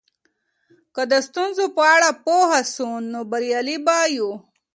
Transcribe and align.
که 0.95 1.01
د 1.11 1.13
ستونزو 1.27 1.65
په 1.75 1.83
اړه 1.95 2.09
پوه 2.25 2.59
سو 2.73 2.87
نو 3.11 3.19
بریالي 3.31 3.77
به 3.85 3.97
یو. 4.17 4.31